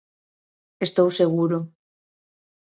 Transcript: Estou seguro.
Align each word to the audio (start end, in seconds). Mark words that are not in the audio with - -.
Estou 0.85 1.07
seguro. 1.19 1.57